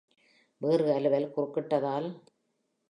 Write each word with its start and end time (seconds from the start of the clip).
வேறு 0.61 0.87
அலுவல் 0.93 1.31
குறுக்கிட்டதால். 1.37 2.09